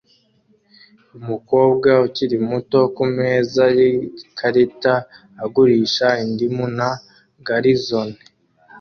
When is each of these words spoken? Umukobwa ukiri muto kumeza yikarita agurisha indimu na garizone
Umukobwa 1.17 1.89
ukiri 2.05 2.37
muto 2.49 2.79
kumeza 2.95 3.63
yikarita 3.77 4.93
agurisha 5.43 6.07
indimu 6.23 6.65
na 6.77 6.89
garizone 7.47 8.17